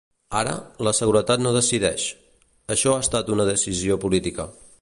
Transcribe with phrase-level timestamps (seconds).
[0.37, 0.53] Ara,
[0.87, 2.07] la seguretat no decideix;
[2.77, 4.53] això ha estat una decisió política.